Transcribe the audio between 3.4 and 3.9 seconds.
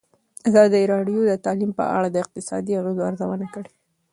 کړې.